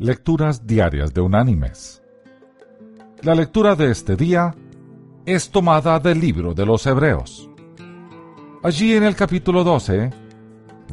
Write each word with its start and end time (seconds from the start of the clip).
Lecturas 0.00 0.64
Diarias 0.64 1.12
de 1.12 1.20
Unánimes. 1.20 2.00
La 3.22 3.34
lectura 3.34 3.74
de 3.74 3.90
este 3.90 4.14
día 4.14 4.54
es 5.26 5.50
tomada 5.50 5.98
del 5.98 6.20
libro 6.20 6.54
de 6.54 6.64
los 6.64 6.86
Hebreos. 6.86 7.50
Allí 8.62 8.94
en 8.94 9.02
el 9.02 9.16
capítulo 9.16 9.64
12 9.64 10.12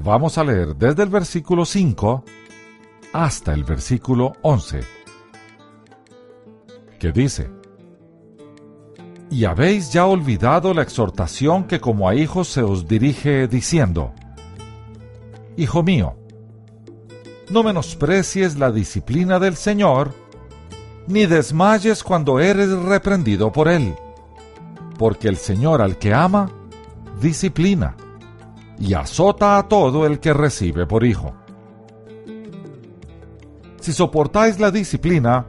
vamos 0.03 0.39
a 0.39 0.43
leer 0.43 0.75
desde 0.75 1.03
el 1.03 1.09
versículo 1.09 1.65
5 1.65 2.23
hasta 3.13 3.53
el 3.53 3.63
versículo 3.63 4.33
11, 4.41 4.79
que 6.97 7.11
dice, 7.11 7.51
Y 9.29 9.45
habéis 9.45 9.93
ya 9.93 10.07
olvidado 10.07 10.73
la 10.73 10.81
exhortación 10.81 11.65
que 11.65 11.79
como 11.79 12.09
a 12.09 12.15
hijos 12.15 12.47
se 12.47 12.63
os 12.63 12.87
dirige 12.87 13.47
diciendo, 13.47 14.13
Hijo 15.57 15.83
mío, 15.83 16.15
no 17.49 17.63
menosprecies 17.63 18.57
la 18.57 18.71
disciplina 18.71 19.39
del 19.39 19.55
Señor, 19.55 20.13
ni 21.07 21.25
desmayes 21.25 22.03
cuando 22.03 22.39
eres 22.39 22.69
reprendido 22.69 23.51
por 23.51 23.67
Él, 23.67 23.95
porque 24.97 25.27
el 25.27 25.37
Señor 25.37 25.81
al 25.81 25.97
que 25.97 26.13
ama, 26.13 26.51
disciplina, 27.21 27.95
y 28.79 28.93
azota 28.93 29.57
a 29.57 29.67
todo 29.67 30.05
el 30.05 30.19
que 30.19 30.33
recibe 30.33 30.85
por 30.85 31.03
hijo. 31.03 31.33
Si 33.79 33.93
soportáis 33.93 34.59
la 34.59 34.71
disciplina, 34.71 35.45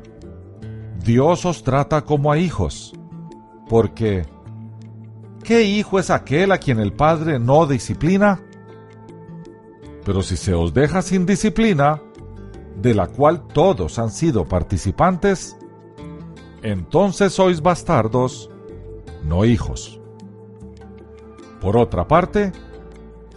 Dios 1.02 1.45
os 1.45 1.62
trata 1.62 2.02
como 2.02 2.30
a 2.30 2.38
hijos, 2.38 2.92
porque 3.68 4.26
¿qué 5.42 5.62
hijo 5.62 5.98
es 5.98 6.10
aquel 6.10 6.52
a 6.52 6.59
quien 6.59 6.78
el 6.78 6.92
Padre 6.92 7.38
no 7.38 7.66
disciplina? 7.66 8.42
Pero 10.06 10.23
si 10.23 10.37
se 10.37 10.55
os 10.55 10.73
deja 10.73 11.02
sin 11.02 11.27
disciplina, 11.27 12.01
de 12.77 12.95
la 12.95 13.09
cual 13.09 13.48
todos 13.48 13.98
han 13.98 14.12
sido 14.12 14.45
participantes, 14.45 15.56
entonces 16.62 17.32
sois 17.32 17.60
bastardos, 17.60 18.49
no 19.24 19.45
hijos. 19.45 20.01
Por 21.60 21.77
otra 21.77 22.07
parte, 22.07 22.52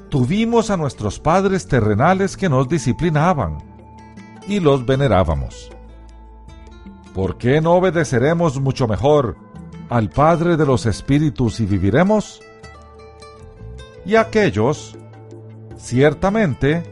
tuvimos 0.09 0.69
a 0.69 0.77
nuestros 0.77 1.19
padres 1.19 1.67
terrenales 1.67 2.37
que 2.37 2.49
nos 2.49 2.69
disciplinaban 2.69 3.57
y 4.47 4.59
los 4.59 4.85
venerábamos. 4.85 5.71
¿Por 7.15 7.39
qué 7.39 7.61
no 7.61 7.73
obedeceremos 7.73 8.61
mucho 8.61 8.87
mejor 8.87 9.37
al 9.89 10.11
Padre 10.11 10.55
de 10.55 10.67
los 10.67 10.85
Espíritus 10.85 11.59
y 11.61 11.65
viviremos? 11.65 12.41
Y 14.05 14.15
aquellos 14.15 14.95
Ciertamente, 15.79 16.83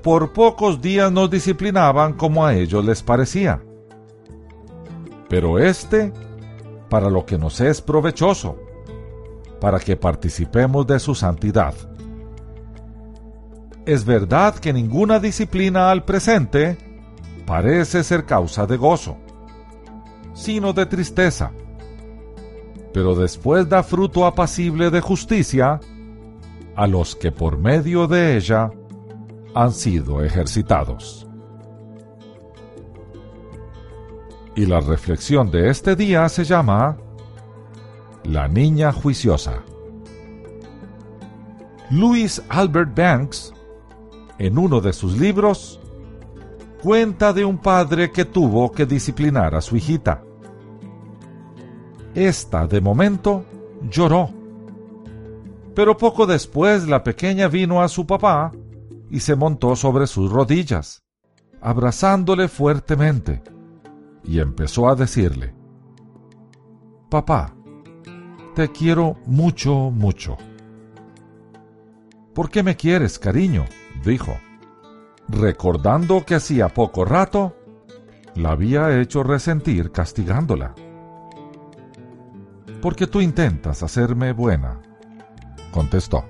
por 0.00 0.32
pocos 0.32 0.80
días 0.80 1.10
nos 1.10 1.28
disciplinaban 1.28 2.14
como 2.14 2.46
a 2.46 2.54
ellos 2.54 2.84
les 2.84 3.02
parecía. 3.02 3.60
Pero 5.28 5.58
este, 5.58 6.12
para 6.88 7.10
lo 7.10 7.26
que 7.26 7.36
nos 7.36 7.60
es 7.60 7.82
provechoso, 7.82 8.56
para 9.60 9.80
que 9.80 9.96
participemos 9.96 10.86
de 10.86 11.00
su 11.00 11.16
santidad. 11.16 11.74
Es 13.84 14.04
verdad 14.04 14.54
que 14.54 14.72
ninguna 14.72 15.18
disciplina 15.18 15.90
al 15.90 16.04
presente 16.04 16.78
parece 17.44 18.04
ser 18.04 18.24
causa 18.24 18.66
de 18.66 18.76
gozo, 18.76 19.16
sino 20.32 20.72
de 20.72 20.86
tristeza, 20.86 21.50
pero 22.94 23.16
después 23.16 23.68
da 23.68 23.82
fruto 23.82 24.24
apacible 24.26 24.90
de 24.90 25.00
justicia 25.00 25.80
a 26.76 26.86
los 26.86 27.16
que 27.16 27.32
por 27.32 27.58
medio 27.58 28.06
de 28.06 28.36
ella 28.36 28.70
han 29.54 29.72
sido 29.72 30.22
ejercitados. 30.22 31.26
Y 34.54 34.66
la 34.66 34.80
reflexión 34.80 35.50
de 35.50 35.70
este 35.70 35.96
día 35.96 36.28
se 36.28 36.44
llama 36.44 36.98
La 38.24 38.48
Niña 38.48 38.92
Juiciosa. 38.92 39.62
Louis 41.90 42.42
Albert 42.48 42.94
Banks, 42.94 43.52
en 44.38 44.58
uno 44.58 44.80
de 44.80 44.92
sus 44.92 45.18
libros, 45.18 45.80
cuenta 46.82 47.32
de 47.32 47.44
un 47.44 47.58
padre 47.58 48.10
que 48.10 48.24
tuvo 48.24 48.72
que 48.72 48.86
disciplinar 48.86 49.54
a 49.54 49.60
su 49.60 49.76
hijita. 49.76 50.22
Esta, 52.14 52.66
de 52.66 52.80
momento, 52.80 53.44
lloró 53.90 54.41
pero 55.74 55.96
poco 55.96 56.26
después 56.26 56.86
la 56.86 57.02
pequeña 57.02 57.48
vino 57.48 57.82
a 57.82 57.88
su 57.88 58.06
papá 58.06 58.52
y 59.10 59.20
se 59.20 59.36
montó 59.36 59.76
sobre 59.76 60.06
sus 60.06 60.30
rodillas, 60.30 61.02
abrazándole 61.60 62.48
fuertemente, 62.48 63.42
y 64.24 64.40
empezó 64.40 64.88
a 64.88 64.94
decirle, 64.94 65.54
Papá, 67.10 67.54
te 68.54 68.70
quiero 68.70 69.16
mucho, 69.26 69.90
mucho. 69.90 70.36
¿Por 72.34 72.50
qué 72.50 72.62
me 72.62 72.76
quieres, 72.76 73.18
cariño? 73.18 73.66
dijo, 74.02 74.36
recordando 75.28 76.24
que 76.24 76.34
hacía 76.34 76.68
poco 76.68 77.04
rato 77.04 77.54
la 78.34 78.52
había 78.52 78.98
hecho 78.98 79.22
resentir 79.22 79.92
castigándola. 79.92 80.74
Porque 82.80 83.06
tú 83.06 83.20
intentas 83.20 83.82
hacerme 83.82 84.32
buena, 84.32 84.80
contestó. 85.72 86.24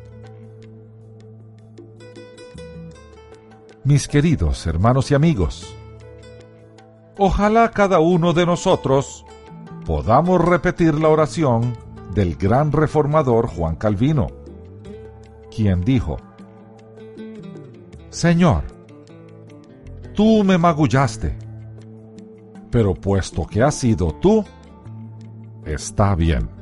Mis 3.85 4.09
queridos 4.09 4.67
hermanos 4.67 5.11
y 5.11 5.15
amigos, 5.15 5.77
ojalá 7.19 7.71
cada 7.73 7.99
uno 7.99 8.33
de 8.33 8.47
nosotros 8.47 9.27
podamos 9.85 10.41
repetir 10.43 10.95
la 10.95 11.09
oración 11.09 11.77
del 12.15 12.37
gran 12.37 12.71
reformador 12.71 13.49
Juan 13.49 13.77
Calvino, 13.77 14.29
quien 15.55 15.83
dijo, 15.83 16.17
Señor, 18.11 18.63
tú 20.15 20.45
me 20.45 20.59
magullaste, 20.59 21.37
pero 22.71 22.95
puesto 22.95 23.47
que 23.47 23.63
has 23.63 23.75
sido 23.75 24.15
tú, 24.15 24.45
está 25.65 26.15
bien. 26.15 26.62